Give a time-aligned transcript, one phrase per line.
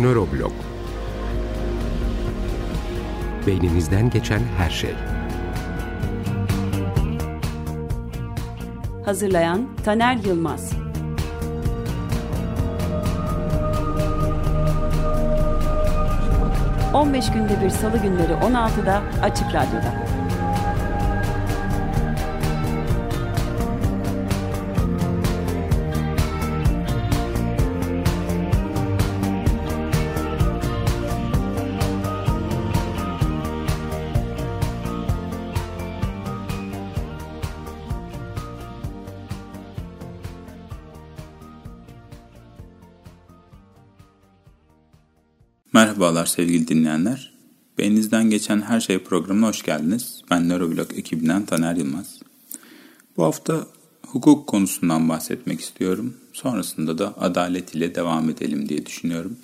[0.00, 0.52] Nöroblog
[3.46, 4.94] Beyninizden geçen her şey.
[9.04, 10.72] Hazırlayan Taner Yılmaz.
[16.92, 20.07] ...15 günde bir salı günleri 16'da Açık Radyo'da.
[45.78, 47.32] Merhabalar sevgili dinleyenler.
[47.78, 50.22] Beyninizden geçen her şey programına hoş geldiniz.
[50.30, 52.20] Ben Neuroblog ekibinden Taner Yılmaz.
[53.16, 53.66] Bu hafta
[54.06, 56.14] hukuk konusundan bahsetmek istiyorum.
[56.32, 59.36] Sonrasında da adalet ile devam edelim diye düşünüyorum.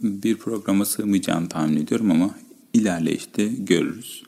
[0.00, 2.30] Bir programa sığmayacağını tahmin ediyorum ama
[2.72, 4.22] ilerleyişte görürüz.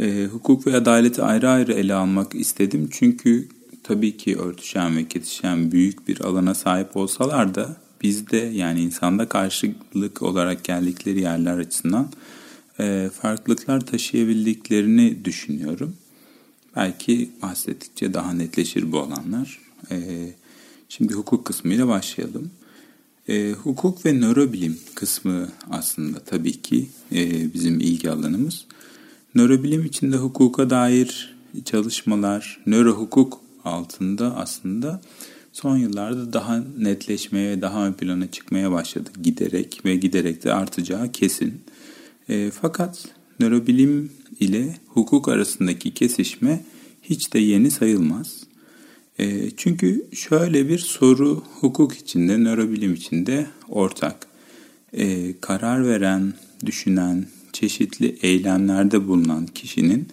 [0.00, 3.48] E, hukuk ve adaleti ayrı ayrı ele almak istedim çünkü
[3.82, 10.22] tabii ki örtüşen ve kesişen büyük bir alana sahip olsalar da bizde yani insanda karşılık
[10.22, 12.08] olarak geldikleri yerler açısından
[12.80, 15.96] e, farklılıklar taşıyabildiklerini düşünüyorum.
[16.76, 19.58] Belki bahsettikçe daha netleşir bu alanlar.
[19.90, 20.28] E,
[20.88, 22.50] şimdi hukuk kısmıyla başlayalım.
[23.28, 28.66] E, hukuk ve nörobilim kısmı aslında tabii ki e, bizim ilgi alanımız.
[29.34, 35.00] Nörobilim içinde hukuka dair çalışmalar, nöro hukuk altında aslında
[35.52, 41.60] son yıllarda daha netleşmeye, daha ön plana çıkmaya başladı giderek ve giderek de artacağı kesin.
[42.28, 43.08] E, fakat
[43.40, 46.60] nörobilim ile hukuk arasındaki kesişme
[47.02, 48.42] hiç de yeni sayılmaz.
[49.18, 54.26] E, çünkü şöyle bir soru hukuk içinde, nörobilim içinde ortak.
[54.92, 56.34] E, karar veren,
[56.66, 60.08] düşünen, çeşitli eylemlerde bulunan kişinin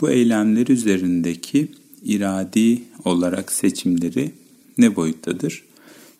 [0.00, 1.68] bu eylemler üzerindeki
[2.04, 4.32] iradi olarak seçimleri
[4.80, 5.64] ne boyuttadır?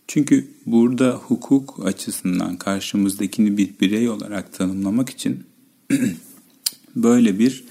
[0.09, 5.45] Çünkü burada hukuk açısından karşımızdakini bir birey olarak tanımlamak için
[6.97, 7.65] böyle bir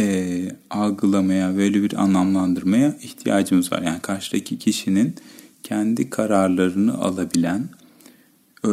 [0.00, 3.82] e, algılamaya, böyle bir anlamlandırmaya ihtiyacımız var.
[3.82, 5.14] Yani karşıdaki kişinin
[5.62, 7.68] kendi kararlarını alabilen,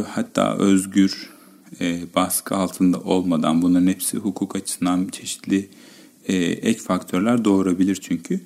[0.08, 1.30] hatta özgür,
[1.82, 5.70] e, baskı altında olmadan bunların hepsi hukuk açısından çeşitli
[6.28, 8.42] e, ek faktörler doğurabilir çünkü.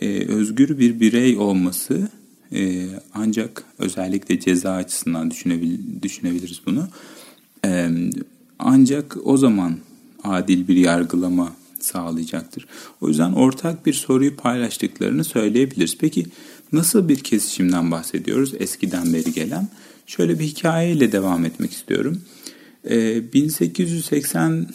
[0.00, 2.08] E, özgür bir birey olması
[2.54, 6.88] e, ancak özellikle ceza açısından düşünebil, düşünebiliriz bunu.
[7.64, 7.88] E,
[8.58, 9.76] ancak o zaman
[10.24, 12.66] adil bir yargılama sağlayacaktır.
[13.00, 15.96] O yüzden ortak bir soruyu paylaştıklarını söyleyebiliriz.
[15.98, 16.26] Peki
[16.72, 19.68] nasıl bir kesişimden bahsediyoruz eskiden beri gelen?
[20.06, 22.22] Şöyle bir hikayeyle devam etmek istiyorum.
[22.90, 24.66] E, 1880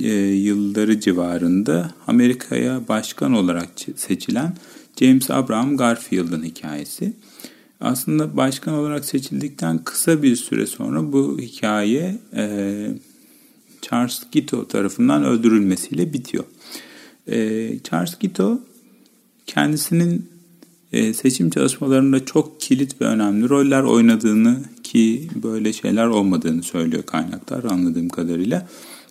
[0.00, 4.54] e, yılları civarında Amerika'ya başkan olarak seçilen
[5.00, 7.12] James Abraham Garfield'ın hikayesi.
[7.80, 12.86] Aslında başkan olarak seçildikten kısa bir süre sonra bu hikaye e,
[13.82, 16.44] Charles Gito tarafından öldürülmesiyle bitiyor.
[17.26, 18.60] E, Charles Gito
[19.46, 20.30] kendisinin
[20.92, 27.64] e, seçim çalışmalarında çok kilit ve önemli roller oynadığını ki böyle şeyler olmadığını söylüyor kaynaklar
[27.64, 28.68] anladığım kadarıyla.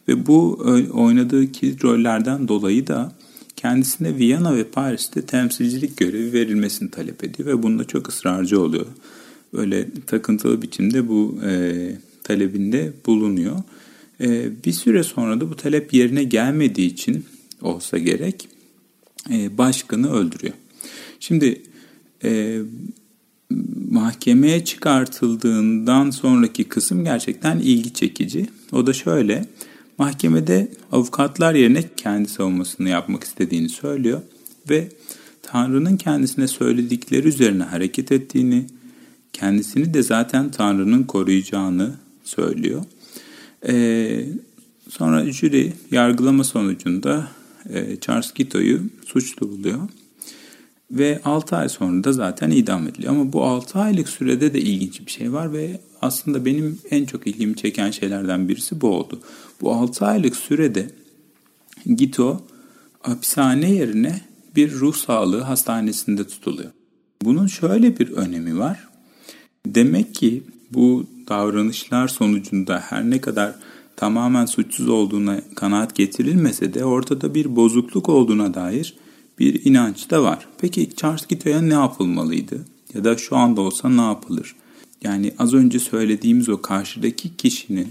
[0.08, 0.60] Ve bu
[0.94, 3.12] oynadığı kilit rollerden dolayı da
[3.60, 8.86] kendisine Viyana ve Paris'te temsilcilik görevi verilmesini talep ediyor ve bunda çok ısrarcı oluyor.
[9.54, 11.74] Böyle takıntılı biçimde bu e,
[12.24, 13.58] talebinde bulunuyor.
[14.22, 17.26] E, bir süre sonra da bu talep yerine gelmediği için
[17.62, 18.48] olsa gerek
[19.30, 20.54] e, başkanı öldürüyor.
[21.20, 21.62] Şimdi
[22.24, 22.60] e,
[23.92, 28.48] mahkemeye çıkartıldığından sonraki kısım gerçekten ilgi çekici.
[28.72, 29.46] O da şöyle,
[30.00, 34.22] Mahkemede avukatlar yerine kendi savunmasını yapmak istediğini söylüyor
[34.70, 34.90] ve
[35.42, 38.66] Tanrı'nın kendisine söyledikleri üzerine hareket ettiğini,
[39.34, 42.84] kendisini de zaten Tanrı'nın koruyacağını söylüyor.
[43.68, 44.26] Ee,
[44.90, 47.28] sonra jüri yargılama sonucunda
[47.70, 49.80] e, Charles Gito'yu suçlu buluyor.
[50.92, 53.14] Ve 6 ay sonra da zaten idam ediliyor.
[53.14, 57.28] Ama bu 6 aylık sürede de ilginç bir şey var ve aslında benim en çok
[57.28, 59.20] ilgimi çeken şeylerden birisi bu oldu.
[59.62, 60.92] Bu 6 aylık sürede
[61.96, 62.42] Gito
[63.02, 64.22] hapishane yerine
[64.56, 66.72] bir ruh sağlığı hastanesinde tutuluyor.
[67.22, 68.88] Bunun şöyle bir önemi var.
[69.66, 73.56] Demek ki bu davranışlar sonucunda her ne kadar
[73.96, 78.96] tamamen suçsuz olduğuna kanaat getirilmese de ortada bir bozukluk olduğuna dair
[79.40, 80.48] bir inanç da var.
[80.58, 82.66] Peki Charles Gito'ya ne yapılmalıydı?
[82.94, 84.56] Ya da şu anda olsa ne yapılır?
[85.04, 87.88] Yani az önce söylediğimiz o karşıdaki kişinin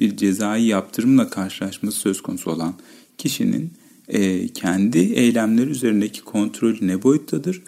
[0.00, 2.74] bir cezai yaptırımla karşılaşması söz konusu olan
[3.18, 3.72] kişinin
[4.08, 7.62] e, kendi eylemleri üzerindeki kontrolü ne boyuttadır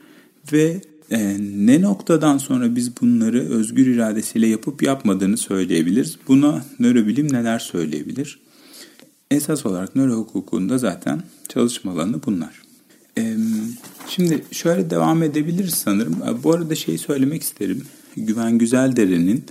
[0.52, 0.80] ve
[1.10, 6.18] e, ne noktadan sonra biz bunları özgür iradesiyle yapıp yapmadığını söyleyebiliriz.
[6.28, 8.40] Buna nörobilim neler söyleyebilir?
[9.30, 12.62] Esas olarak nöro hukukunda zaten çalışma alanı bunlar.
[13.18, 13.36] E,
[14.08, 16.16] şimdi şöyle devam edebiliriz sanırım.
[16.42, 17.82] Bu arada şey söylemek isterim.
[18.16, 19.44] Güven Güzeldere'nin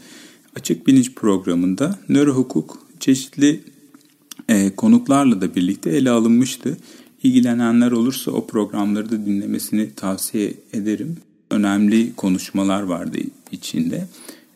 [0.60, 3.60] Açık Bilinç programında nöro hukuk çeşitli
[4.50, 6.78] e, konuklarla da birlikte ele alınmıştı.
[7.24, 11.18] İlgilenenler olursa o programları da dinlemesini tavsiye ederim.
[11.52, 13.18] Önemli konuşmalar vardı
[13.52, 14.08] içinde.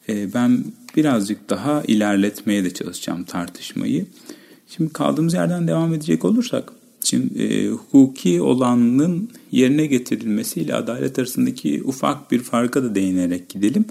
[0.10, 0.66] E, ben
[0.96, 4.06] birazcık daha ilerletmeye de çalışacağım tartışmayı.
[4.68, 6.74] Şimdi kaldığımız yerden devam edecek olursak,
[7.04, 13.86] şimdi e, hukuki olanın yerine getirilmesiyle adalet arasındaki ufak bir farka da değinerek gidelim.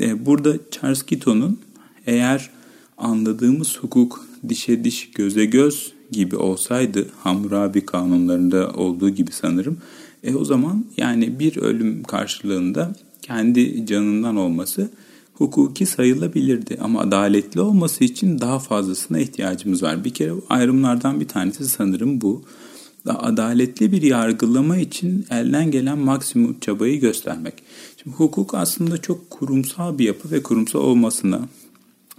[0.00, 1.58] E, burada Charles Kito'nun
[2.06, 2.50] eğer
[2.98, 9.78] anladığımız hukuk dişe diş göze göz gibi olsaydı Hammurabi kanunlarında olduğu gibi sanırım
[10.24, 12.92] e o zaman yani bir ölüm karşılığında
[13.22, 14.90] kendi canından olması
[15.34, 16.78] hukuki sayılabilirdi.
[16.80, 20.04] Ama adaletli olması için daha fazlasına ihtiyacımız var.
[20.04, 22.42] Bir kere ayrımlardan bir tanesi sanırım bu.
[23.12, 27.54] Adaletli bir yargılama için elden gelen maksimum çabayı göstermek.
[28.02, 31.48] Şimdi hukuk aslında çok kurumsal bir yapı ve kurumsal olmasına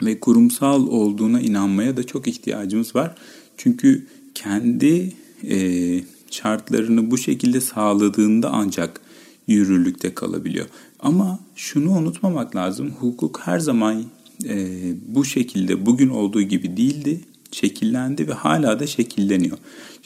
[0.02, 3.16] ve kurumsal olduğuna inanmaya da çok ihtiyacımız var.
[3.58, 5.14] Çünkü kendi
[5.50, 6.00] e,
[6.32, 9.02] şartlarını bu şekilde sağladığında ancak
[9.48, 10.66] yürürlükte kalabiliyor.
[11.00, 12.92] Ama şunu unutmamak lazım.
[13.00, 14.04] Hukuk her zaman
[14.46, 14.68] e,
[15.08, 17.20] bu şekilde bugün olduğu gibi değildi.
[17.52, 19.58] Şekillendi ve hala da şekilleniyor.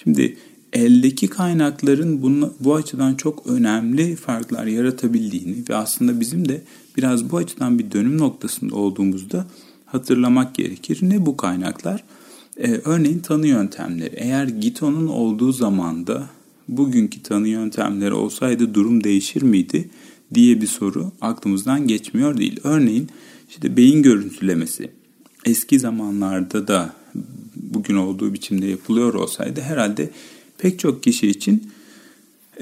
[0.04, 0.38] Şimdi
[0.74, 6.62] eldeki kaynakların bunu, bu açıdan çok önemli farklar yaratabildiğini ve aslında bizim de
[6.98, 9.46] biraz bu açıdan bir dönüm noktasında olduğumuzda
[9.86, 11.00] hatırlamak gerekir.
[11.02, 12.04] Ne bu kaynaklar?
[12.58, 14.16] Ee, örneğin tanı yöntemleri.
[14.16, 16.30] Eğer Gito'nun olduğu zamanda
[16.68, 19.90] bugünkü tanı yöntemleri olsaydı durum değişir miydi
[20.34, 22.60] diye bir soru aklımızdan geçmiyor değil.
[22.64, 23.10] Örneğin
[23.50, 24.92] işte beyin görüntülemesi
[25.46, 26.94] eski zamanlarda da
[27.56, 30.10] bugün olduğu biçimde yapılıyor olsaydı herhalde
[30.60, 31.72] pek çok kişi için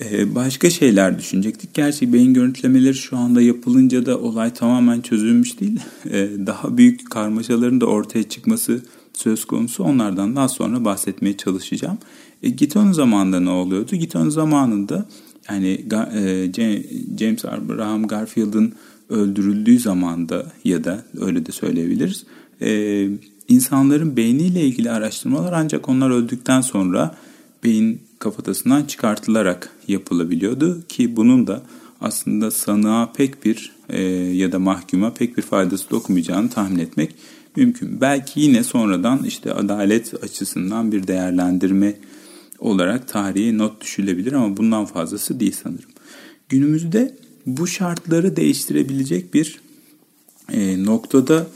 [0.02, 1.74] e, başka şeyler düşünecektik.
[1.74, 5.80] Gerçi beyin görüntülemeleri şu anda yapılınca da olay tamamen çözülmüş değil.
[6.12, 8.82] E, daha büyük karmaşaların da ortaya çıkması
[9.14, 9.84] söz konusu.
[9.84, 11.98] Onlardan daha sonra bahsetmeye çalışacağım.
[12.44, 13.96] E, Giton zamanında ne oluyordu?
[13.96, 15.06] Giton zamanında
[15.50, 16.52] yani e,
[17.20, 18.74] James Abraham Garfield'ın
[19.10, 22.26] öldürüldüğü zamanda ya da öyle de söyleyebiliriz.
[22.62, 23.10] E,
[23.48, 27.16] insanların beyniyle ilgili araştırmalar ancak onlar öldükten sonra
[27.64, 31.62] beyin kafatasından çıkartılarak yapılabiliyordu ki bunun da
[32.02, 37.16] aslında sanığa pek bir e, ya da mahkuma pek bir faydası dokunmayacağını tahmin etmek
[37.56, 38.02] mümkün.
[38.02, 41.94] Belki yine sonradan işte adalet açısından bir değerlendirme
[42.60, 45.90] olarak tarihe not düşülebilir ama bundan fazlası değil sanırım.
[46.50, 49.60] Günümüzde bu şartları değiştirebilecek bir
[50.52, 51.48] e, noktada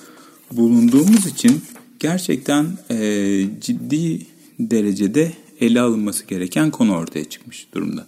[0.51, 1.62] bulunduğumuz için
[2.00, 4.21] gerçekten e, ciddi
[4.59, 5.31] derecede
[5.62, 8.08] ele alınması gereken konu ortaya çıkmış durumda.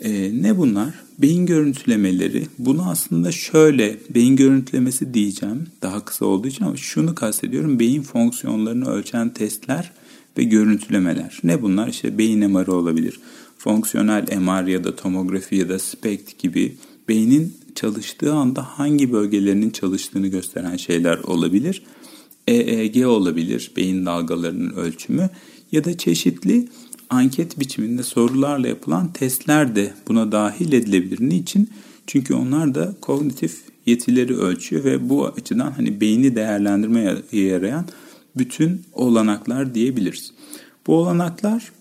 [0.00, 0.94] E, ne bunlar?
[1.18, 2.46] Beyin görüntülemeleri.
[2.58, 7.78] Bunu aslında şöyle beyin görüntülemesi diyeceğim daha kısa olduğu için ama şunu kastediyorum.
[7.78, 9.92] Beyin fonksiyonlarını ölçen testler
[10.38, 11.40] ve görüntülemeler.
[11.44, 11.88] Ne bunlar?
[11.88, 13.20] İşte beyin MR'ı olabilir.
[13.58, 16.76] Fonksiyonel MR ya da tomografi ya da SPECT gibi
[17.08, 21.82] beynin çalıştığı anda hangi bölgelerinin çalıştığını gösteren şeyler olabilir.
[22.46, 25.30] EEG olabilir, beyin dalgalarının ölçümü
[25.72, 26.68] ya da çeşitli
[27.14, 31.20] anket biçiminde sorularla yapılan testler de buna dahil edilebilir.
[31.20, 31.70] Niçin?
[32.06, 37.86] Çünkü onlar da kognitif yetileri ölçüyor ve bu açıdan hani beyni değerlendirmeye yarayan
[38.36, 40.32] bütün olanaklar diyebiliriz.
[40.86, 41.72] Bu olanaklar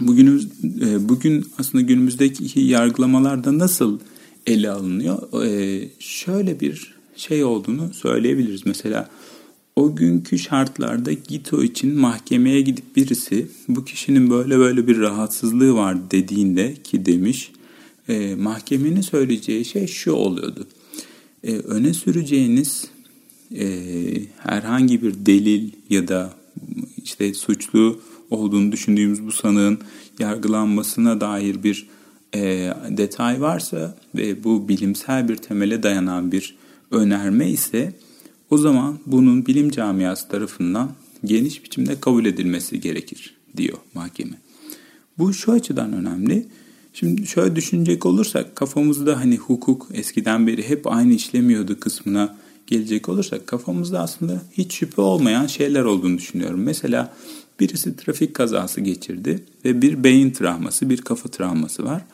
[0.00, 0.48] bugünümüz
[0.80, 3.98] e, bugün aslında günümüzdeki yargılamalarda nasıl
[4.46, 5.44] ele alınıyor?
[5.44, 8.66] E, şöyle bir şey olduğunu söyleyebiliriz.
[8.66, 9.10] Mesela
[9.76, 16.10] o günkü şartlarda Gito için mahkemeye gidip birisi bu kişinin böyle böyle bir rahatsızlığı var
[16.10, 17.52] dediğinde ki demiş
[18.08, 20.66] e, mahkemenin söyleyeceği şey şu oluyordu.
[21.44, 22.88] E, öne süreceğiniz
[23.54, 23.66] e,
[24.38, 26.32] herhangi bir delil ya da
[26.96, 28.00] işte suçlu
[28.30, 29.78] olduğunu düşündüğümüz bu sanığın
[30.18, 31.88] yargılanmasına dair bir
[32.34, 36.56] e, detay varsa ve bu bilimsel bir temele dayanan bir
[36.90, 37.92] önerme ise
[38.50, 40.90] o zaman bunun bilim camiası tarafından
[41.24, 44.38] geniş biçimde kabul edilmesi gerekir diyor mahkeme.
[45.18, 46.46] Bu şu açıdan önemli.
[46.92, 52.36] Şimdi şöyle düşünecek olursak kafamızda hani hukuk eskiden beri hep aynı işlemiyordu kısmına
[52.66, 56.62] gelecek olursak kafamızda aslında hiç şüphe olmayan şeyler olduğunu düşünüyorum.
[56.62, 57.14] Mesela
[57.60, 62.04] birisi trafik kazası geçirdi ve bir beyin travması, bir kafa travması var.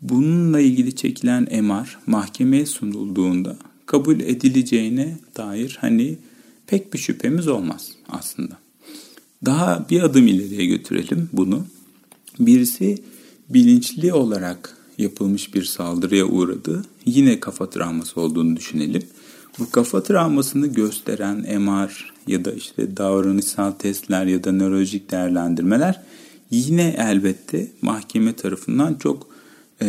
[0.00, 3.56] Bununla ilgili çekilen MR mahkemeye sunulduğunda
[3.90, 6.18] kabul edileceğine dair hani
[6.66, 8.58] pek bir şüphemiz olmaz aslında.
[9.44, 11.66] Daha bir adım ileriye götürelim bunu.
[12.40, 12.98] Birisi
[13.48, 16.84] bilinçli olarak yapılmış bir saldırıya uğradı.
[17.06, 19.02] Yine kafa travması olduğunu düşünelim.
[19.58, 26.00] Bu kafa travmasını gösteren MR ya da işte davranışsal testler ya da nörolojik değerlendirmeler
[26.50, 29.26] yine elbette mahkeme tarafından çok
[29.82, 29.86] e,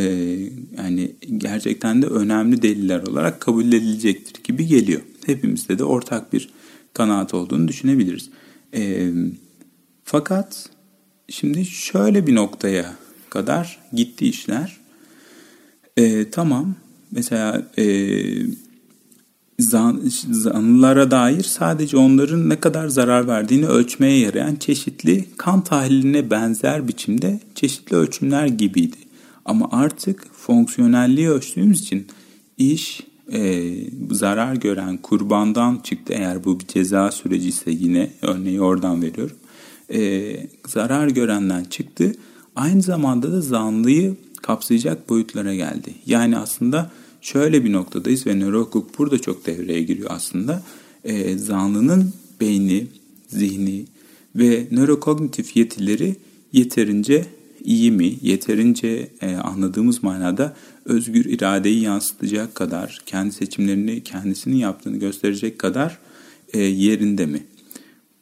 [0.77, 5.01] yani gerçekten de önemli deliller olarak kabul edilecektir gibi geliyor.
[5.25, 6.49] Hepimizde de ortak bir
[6.93, 8.29] kanaat olduğunu düşünebiliriz.
[8.75, 9.11] E,
[10.03, 10.69] fakat
[11.29, 12.95] şimdi şöyle bir noktaya
[13.29, 14.77] kadar gitti işler.
[15.97, 16.75] E, tamam
[17.11, 17.85] mesela e,
[19.59, 26.87] zan, zanlılara dair sadece onların ne kadar zarar verdiğini ölçmeye yarayan çeşitli kan tahliline benzer
[26.87, 28.97] biçimde çeşitli ölçümler gibiydi.
[29.45, 32.07] Ama artık fonksiyonelliği ölçtüğümüz için
[32.57, 33.01] iş
[33.33, 33.71] e,
[34.11, 36.13] zarar gören kurbandan çıktı.
[36.17, 39.35] Eğer bu bir ceza süreci ise yine örneği oradan veriyorum.
[39.93, 40.31] E,
[40.67, 42.11] zarar görenden çıktı.
[42.55, 45.93] Aynı zamanda da zanlıyı kapsayacak boyutlara geldi.
[46.05, 50.63] Yani aslında şöyle bir noktadayız ve nörohukuk burada çok devreye giriyor aslında.
[51.03, 52.87] E, zanlının beyni,
[53.27, 53.85] zihni
[54.35, 56.15] ve nörokognitif yetileri
[56.53, 57.25] yeterince
[57.63, 65.59] iyi mi, yeterince e, anladığımız manada özgür iradeyi yansıtacak kadar, kendi seçimlerini kendisinin yaptığını gösterecek
[65.59, 65.97] kadar
[66.53, 67.43] e, yerinde mi?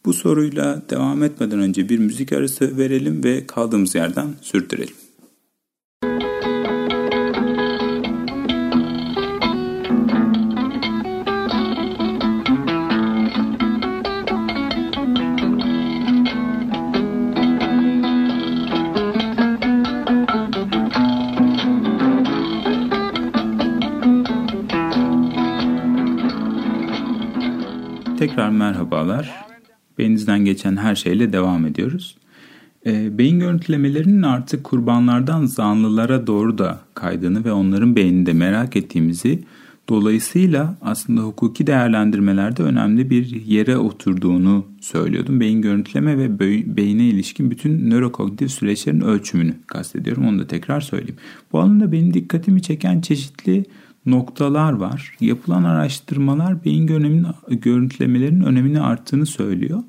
[0.05, 4.99] Bu soruyla devam etmeden önce bir müzik arası verelim ve kaldığımız yerden sürdürelim.
[28.29, 29.45] Tekrar merhabalar.
[29.98, 32.17] Beyninizden geçen her şeyle devam ediyoruz.
[32.86, 39.43] E, beyin görüntülemelerinin artık kurbanlardan zanlılara doğru da kaydığını ve onların beyninde merak ettiğimizi
[39.89, 45.39] dolayısıyla aslında hukuki değerlendirmelerde önemli bir yere oturduğunu söylüyordum.
[45.39, 46.39] Beyin görüntüleme ve
[46.77, 50.27] beyine ilişkin bütün nörokognitif süreçlerin ölçümünü kastediyorum.
[50.27, 51.17] Onu da tekrar söyleyeyim.
[51.51, 53.65] Bu alanda benim dikkatimi çeken çeşitli
[54.06, 55.15] noktalar var.
[55.20, 56.88] Yapılan araştırmalar beyin
[57.50, 59.84] görüntülemelerinin önemini arttığını söylüyor.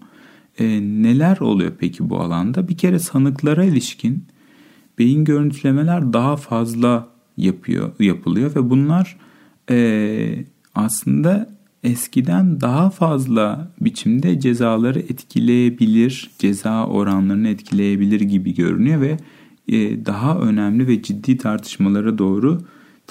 [0.58, 2.68] E, neler oluyor peki bu alanda?
[2.68, 4.24] Bir kere sanıklara ilişkin
[4.98, 9.16] beyin görüntülemeler daha fazla yapıyor yapılıyor ve bunlar
[9.70, 11.50] e, aslında
[11.82, 19.16] eskiden daha fazla biçimde cezaları etkileyebilir, ceza oranlarını etkileyebilir gibi görünüyor ve
[19.68, 22.60] e, daha önemli ve ciddi tartışmalara doğru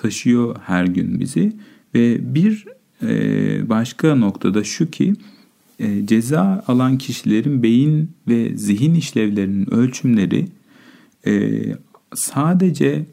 [0.01, 1.53] taşıyor her gün bizi
[1.95, 2.65] ve bir
[3.03, 5.13] e, başka noktada şu ki
[5.79, 10.47] e, ceza alan kişilerin beyin ve zihin işlevlerinin ölçümleri
[11.27, 11.61] e,
[12.13, 13.05] sadece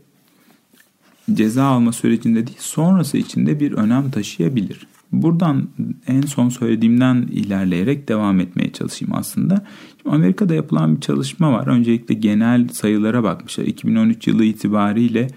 [1.33, 4.87] ceza alma sürecinde değil sonrası içinde bir önem taşıyabilir.
[5.12, 5.69] Buradan
[6.07, 9.64] en son söylediğimden ilerleyerek devam etmeye çalışayım aslında.
[10.02, 11.66] Şimdi Amerika'da yapılan bir çalışma var.
[11.66, 13.64] Öncelikle genel sayılara bakmışlar.
[13.64, 15.28] 2013 yılı itibariyle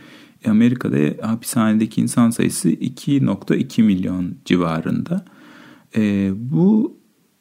[0.48, 5.26] Amerika'da hapishanedeki insan sayısı 2.2 milyon civarında.
[5.98, 6.98] E, bu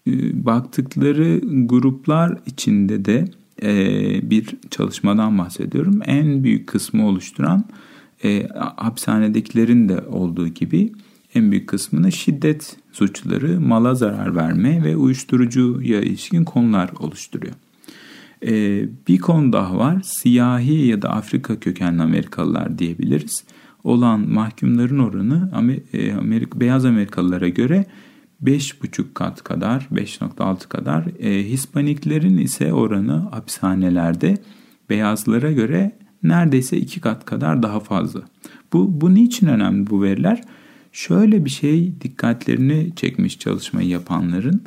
[0.07, 3.25] e, baktıkları gruplar içinde de
[3.63, 6.01] e, bir çalışmadan bahsediyorum.
[6.05, 7.65] En büyük kısmı oluşturan
[8.25, 10.93] e, hapishanedekilerin de olduğu gibi
[11.35, 17.55] en büyük kısmını şiddet suçları, mala zarar verme ve uyuşturucuya ilişkin konular oluşturuyor.
[18.47, 20.01] Ee, bir konu daha var.
[20.03, 23.45] Siyahi ya da Afrika kökenli Amerikalılar diyebiliriz.
[23.85, 25.51] Olan mahkumların oranı
[25.93, 27.87] e, Amerika, beyaz Amerikalılara göre
[28.45, 31.05] 5,5 kat kadar, 5.6 kadar.
[31.19, 34.39] E, Hispaniklerin ise oranı hapishanelerde
[34.91, 38.21] beyazlara göre neredeyse 2 kat kadar daha fazla.
[38.73, 40.43] Bu, bu niçin önemli bu veriler?
[40.93, 44.63] Şöyle bir şey dikkatlerini çekmiş çalışmayı yapanların.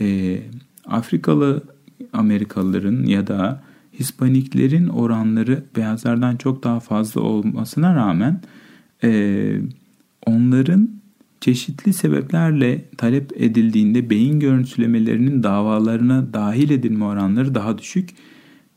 [0.00, 0.38] E,
[0.86, 1.73] Afrikalı
[2.12, 3.62] Amerikalıların ya da
[3.98, 8.40] Hispaniklerin oranları beyazlardan çok daha fazla olmasına rağmen
[9.04, 9.60] e,
[10.26, 10.90] onların
[11.40, 18.10] çeşitli sebeplerle talep edildiğinde beyin görüntülemelerinin davalarına dahil edilme oranları daha düşük.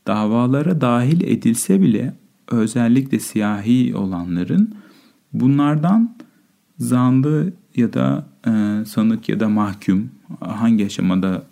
[0.06, 2.14] Davalara dahil edilse bile
[2.50, 4.74] özellikle siyahi olanların
[5.32, 6.16] bunlardan
[6.78, 11.46] zanlı ya da e, sanık ya da mahkum hangi aşamada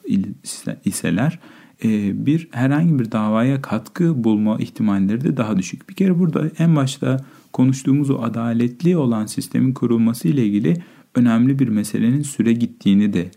[0.84, 1.38] iseler
[1.84, 5.88] e, bir herhangi bir davaya katkı bulma ihtimalleri de daha düşük.
[5.88, 10.76] Bir kere burada en başta konuştuğumuz o adaletli olan sistemin kurulması ile ilgili
[11.14, 13.30] önemli bir meselenin süre gittiğini de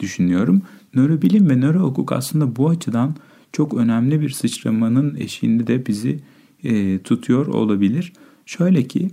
[0.00, 0.62] düşünüyorum.
[0.94, 3.14] Nörobilim ve nörohukuk aslında bu açıdan
[3.52, 6.20] çok önemli bir sıçramanın eşiğinde de bizi
[6.64, 8.12] e, tutuyor olabilir.
[8.46, 9.10] Şöyle ki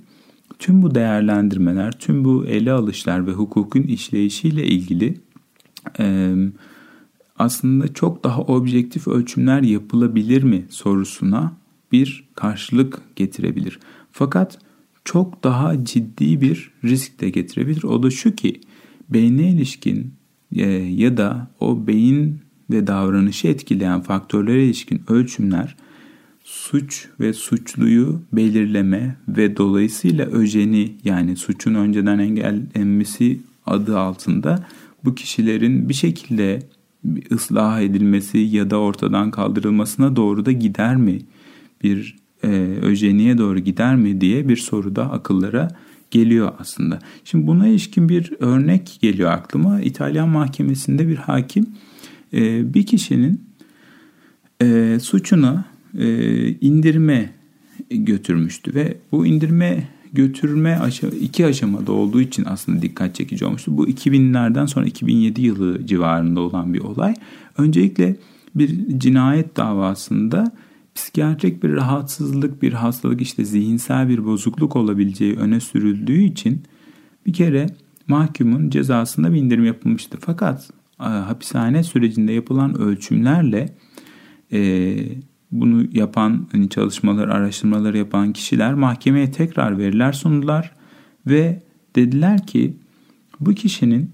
[0.60, 5.18] tüm bu değerlendirmeler, tüm bu ele alışlar ve hukukun işleyişiyle ilgili
[6.00, 6.36] e,
[7.38, 11.54] aslında çok daha objektif ölçümler yapılabilir mi sorusuna
[11.92, 13.80] bir karşılık getirebilir.
[14.12, 14.60] Fakat
[15.06, 17.84] çok daha ciddi bir risk de getirebilir.
[17.84, 18.62] O da şu ki
[19.10, 20.14] beyne ilişkin
[20.56, 25.76] e, ya da o beyin ve davranışı etkileyen faktörlere ilişkin ölçümler
[26.44, 34.66] suç ve suçluyu belirleme ve dolayısıyla öjeni yani suçun önceden engellenmesi adı altında
[35.06, 36.60] bu kişilerin bir şekilde
[37.32, 41.20] ıslah edilmesi ya da ortadan kaldırılmasına doğru da gider mi?
[41.84, 42.48] Bir e,
[42.82, 45.68] öjeniye doğru gider mi diye bir soru da akıllara
[46.12, 47.00] geliyor aslında.
[47.24, 49.82] Şimdi buna ilişkin bir örnek geliyor aklıma.
[49.82, 51.68] İtalyan mahkemesinde bir hakim
[52.34, 53.42] e, bir kişinin
[54.62, 55.73] e, suçuna
[56.62, 57.30] indirme
[57.90, 60.80] götürmüştü ve bu indirme götürme
[61.22, 63.78] iki aşamada olduğu için aslında dikkat çekici olmuştu.
[63.78, 67.14] Bu 2000'lerden sonra 2007 yılı civarında olan bir olay.
[67.58, 68.16] Öncelikle
[68.56, 70.52] bir cinayet davasında
[70.96, 76.62] psikiyatrik bir rahatsızlık, bir hastalık işte zihinsel bir bozukluk olabileceği öne sürüldüğü için
[77.26, 77.68] bir kere
[78.08, 80.18] mahkumun cezasında bir indirim yapılmıştı.
[80.22, 83.76] Fakat hapishane sürecinde yapılan ölçümlerle
[84.52, 84.96] e,
[85.54, 90.72] bunu yapan hani çalışmalar, araştırmaları yapan kişiler mahkemeye tekrar veriler sundular
[91.28, 91.64] ve
[91.96, 92.78] dediler ki
[93.40, 94.12] bu kişinin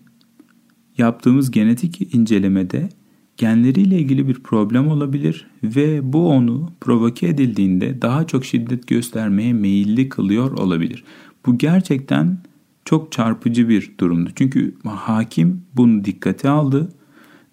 [0.97, 2.89] yaptığımız genetik incelemede
[3.37, 10.09] genleriyle ilgili bir problem olabilir ve bu onu provoke edildiğinde daha çok şiddet göstermeye meyilli
[10.09, 11.03] kılıyor olabilir.
[11.45, 12.37] Bu gerçekten
[12.85, 14.29] çok çarpıcı bir durumdu.
[14.35, 16.89] Çünkü hakim bunu dikkate aldı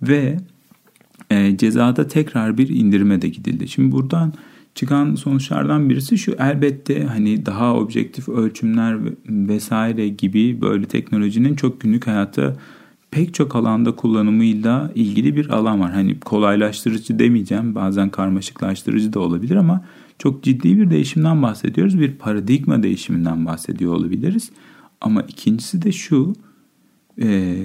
[0.03, 0.37] ve
[1.31, 3.69] e, cezada tekrar bir indirime de gidildi.
[3.69, 4.33] Şimdi buradan
[4.75, 12.07] çıkan sonuçlardan birisi şu elbette hani daha objektif ölçümler vesaire gibi böyle teknolojinin çok günlük
[12.07, 12.57] hayata
[13.11, 15.93] pek çok alanda kullanımıyla ilgili bir alan var.
[15.93, 19.85] Hani kolaylaştırıcı demeyeceğim bazen karmaşıklaştırıcı da olabilir ama
[20.19, 22.01] çok ciddi bir değişimden bahsediyoruz.
[22.01, 24.51] Bir paradigma değişiminden bahsediyor olabiliriz.
[25.01, 26.33] Ama ikincisi de şu
[27.23, 27.57] e,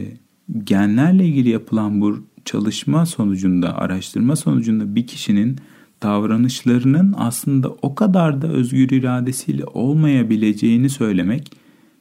[0.64, 5.58] genlerle ilgili yapılan bu çalışma sonucunda, araştırma sonucunda bir kişinin
[6.04, 11.52] davranışlarının aslında o kadar da özgür iradesiyle olmayabileceğini söylemek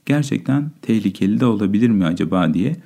[0.07, 2.77] gerçekten tehlikeli de olabilir mi acaba diye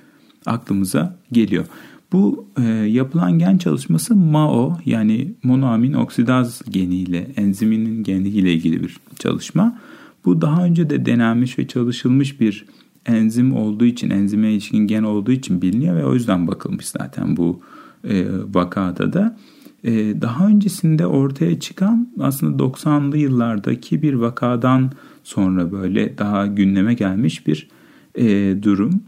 [0.46, 1.64] aklımıza geliyor.
[2.12, 9.78] Bu e, yapılan gen çalışması MAO yani monoamin oksidaz geniyle, enziminin geniyle ilgili bir çalışma.
[10.24, 12.66] Bu daha önce de denenmiş ve çalışılmış bir
[13.06, 17.60] enzim olduğu için, enzime ilişkin gen olduğu için biliniyor ve o yüzden bakılmış zaten bu
[18.08, 19.36] e, vakada da.
[19.84, 24.90] E, daha öncesinde ortaya çıkan aslında 90'lı yıllardaki bir vakadan
[25.24, 27.68] sonra böyle daha gündeme gelmiş bir
[28.14, 29.02] e, durum.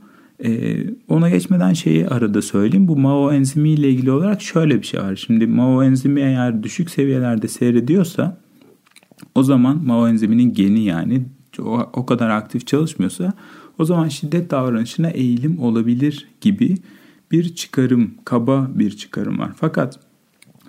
[0.45, 0.77] E,
[1.09, 2.89] ona geçmeden şeyi arada söyleyeyim.
[2.89, 5.17] Bu MAO enzimi ile ilgili olarak şöyle bir şey var.
[5.17, 8.41] Şimdi MAO enzimi eğer düşük seviyelerde seyrediyorsa
[9.35, 11.23] o zaman MAO enziminin geni yani
[11.63, 13.33] o, o kadar aktif çalışmıyorsa
[13.79, 16.75] o zaman şiddet davranışına eğilim olabilir gibi
[17.31, 19.53] bir çıkarım, kaba bir çıkarım var.
[19.57, 20.01] Fakat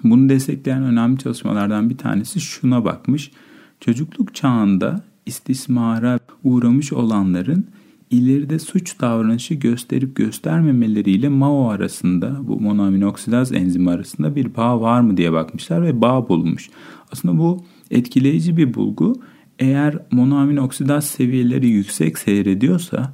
[0.04, 3.32] bunu destekleyen önemli çalışmalardan bir tanesi şuna bakmış.
[3.80, 7.66] Çocukluk çağında istismara uğramış olanların
[8.10, 15.18] ileride suç davranışı gösterip göstermemeleriyle MAO arasında bu monoaminoksidaz enzimi arasında bir bağ var mı
[15.18, 16.70] diye bakmışlar ve bağ bulmuş.
[17.12, 19.22] Aslında bu etkileyici bir bulgu
[19.60, 23.14] eğer monoamin oksidaz seviyeleri yüksek seyrediyorsa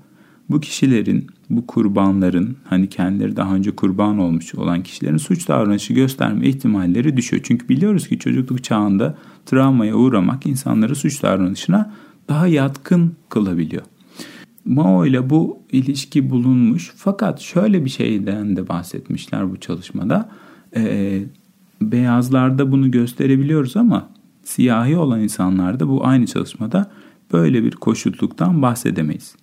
[0.49, 6.47] bu kişilerin, bu kurbanların hani kendileri daha önce kurban olmuş olan kişilerin suç davranışı gösterme
[6.47, 7.41] ihtimalleri düşüyor.
[7.45, 11.93] Çünkü biliyoruz ki çocukluk çağında travmaya uğramak insanları suç davranışına
[12.29, 13.83] daha yatkın kılabiliyor.
[14.65, 20.29] Mao ile bu ilişki bulunmuş fakat şöyle bir şeyden de bahsetmişler bu çalışmada.
[20.75, 21.21] Ee,
[21.81, 24.09] beyazlarda bunu gösterebiliyoruz ama
[24.43, 26.91] siyahi olan insanlarda bu aynı çalışmada
[27.33, 29.35] böyle bir koşulluktan bahsedemeyiz.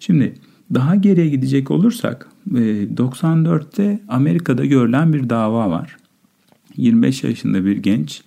[0.00, 0.34] Şimdi
[0.74, 5.96] daha geriye gidecek olursak 94'te e, Amerika'da görülen bir dava var.
[6.76, 8.22] 25 yaşında bir genç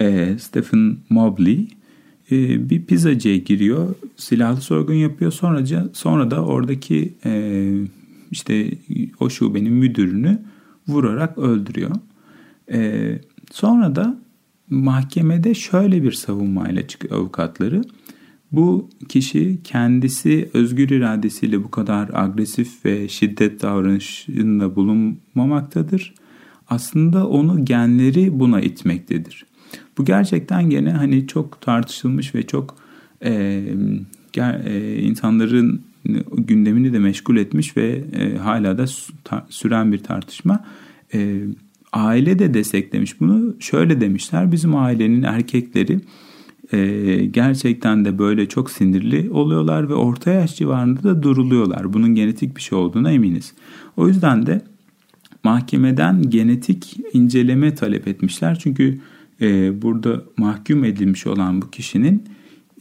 [0.00, 1.68] e, Stephen Mobley
[2.30, 5.32] e, bir pizzacıya giriyor, silahlı soygun yapıyor.
[5.32, 7.14] Sonra sonra da oradaki
[8.30, 8.70] işte
[9.20, 10.42] o şubenin müdürünü
[10.88, 11.90] vurarak öldürüyor.
[13.52, 14.23] Sonra da
[14.70, 17.82] mahkemede şöyle bir savunmayla çıkıyor avukatları.
[18.52, 26.14] Bu kişi kendisi özgür iradesiyle bu kadar agresif ve şiddet davranışında bulunmamaktadır.
[26.68, 29.46] Aslında onu genleri buna itmektedir.
[29.98, 32.76] Bu gerçekten gene hani çok tartışılmış ve çok
[33.24, 33.64] e,
[34.64, 35.82] e, insanların
[36.36, 38.84] gündemini de meşgul etmiş ve e, hala da
[39.48, 40.64] süren bir tartışma.
[41.14, 41.40] E,
[41.94, 43.56] aile de desteklemiş bunu.
[43.60, 46.00] Şöyle demişler bizim ailenin erkekleri
[46.72, 51.92] e, gerçekten de böyle çok sinirli oluyorlar ve orta yaş civarında da duruluyorlar.
[51.92, 53.54] Bunun genetik bir şey olduğuna eminiz.
[53.96, 54.62] O yüzden de
[55.44, 58.58] mahkemeden genetik inceleme talep etmişler.
[58.58, 59.00] Çünkü
[59.40, 62.22] e, burada mahkum edilmiş olan bu kişinin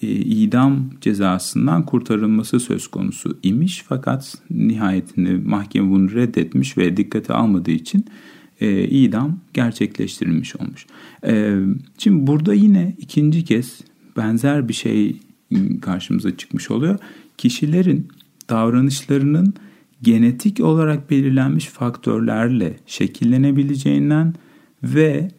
[0.02, 3.84] e, idam cezasından kurtarılması söz konusu imiş.
[3.88, 8.06] Fakat nihayetinde mahkeme bunu reddetmiş ve dikkate almadığı için
[8.64, 10.86] e, idam gerçekleştirilmiş olmuş.
[11.26, 11.60] E,
[11.98, 13.82] şimdi burada yine ikinci kez
[14.18, 15.20] benzer bir şey
[15.82, 17.00] karşımıza çıkmış oluyor.
[17.38, 18.08] Kişilerin
[18.50, 19.54] davranışlarının
[20.02, 24.34] genetik olarak belirlenmiş faktörlerle şekillenebileceğinden
[24.84, 25.32] ve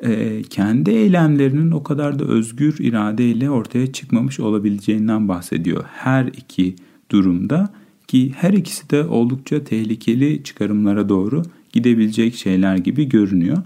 [0.00, 5.84] e, kendi eylemlerinin o kadar da özgür iradeyle ortaya çıkmamış olabileceğinden bahsediyor.
[5.92, 6.76] Her iki
[7.10, 7.72] durumda
[8.08, 13.58] ki her ikisi de oldukça tehlikeli çıkarımlara doğru gidebilecek şeyler gibi görünüyor.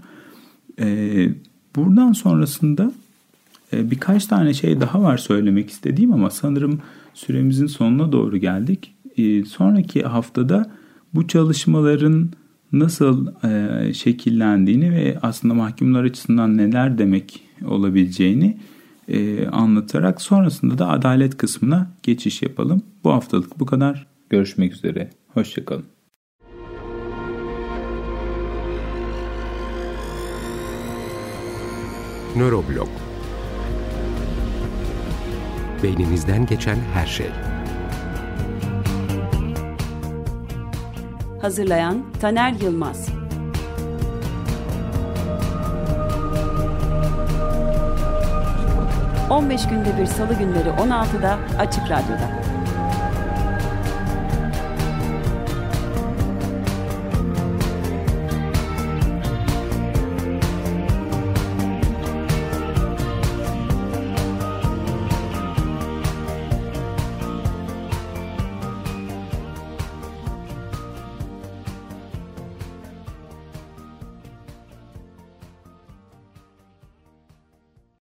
[0.79, 1.29] E,
[1.75, 2.91] buradan sonrasında
[3.73, 6.81] e, birkaç tane şey daha var söylemek istediğim ama sanırım
[7.13, 8.95] süremizin sonuna doğru geldik.
[9.17, 10.71] E, sonraki haftada
[11.13, 12.29] bu çalışmaların
[12.71, 18.57] nasıl e, şekillendiğini ve aslında mahkumlar açısından neler demek olabileceğini
[19.07, 22.81] e, anlatarak sonrasında da adalet kısmına geçiş yapalım.
[23.03, 24.07] Bu haftalık bu kadar.
[24.29, 25.09] Görüşmek üzere.
[25.27, 26.00] Hoşçakalın.
[32.35, 32.87] Nöroblog
[35.83, 37.29] Beyninizden geçen her şey.
[41.41, 43.09] Hazırlayan Taner Yılmaz.
[49.29, 52.40] ...15 günde bir salı günleri 16'da Açık Radyo'da.